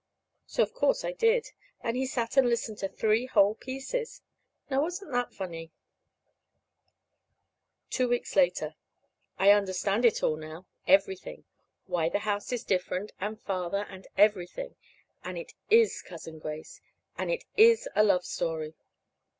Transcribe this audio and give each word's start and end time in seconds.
So, 0.47 0.63
of 0.63 0.73
course, 0.73 1.05
I 1.05 1.11
did. 1.11 1.51
And 1.81 1.95
he 1.95 2.07
sat 2.07 2.35
and 2.35 2.49
listened 2.49 2.79
to 2.79 2.87
three 2.89 3.27
whole 3.27 3.53
pieces. 3.53 4.23
Now, 4.67 4.81
wasn't 4.81 5.11
that 5.11 5.31
funny? 5.31 5.69
Two 7.91 8.07
weeks 8.09 8.35
later. 8.35 8.73
I 9.37 9.51
understand 9.51 10.03
it 10.05 10.23
all 10.23 10.37
now 10.37 10.65
everything: 10.87 11.45
why 11.85 12.09
the 12.09 12.17
house 12.25 12.51
is 12.51 12.63
different, 12.63 13.11
and 13.19 13.39
Father, 13.39 13.85
and 13.91 14.07
everything. 14.17 14.75
And 15.23 15.37
it 15.37 15.53
is 15.69 16.01
Cousin 16.01 16.39
Grace, 16.39 16.81
and 17.15 17.29
it 17.29 17.43
is 17.55 17.87
a 17.95 18.03
love 18.03 18.25
story. 18.25 18.73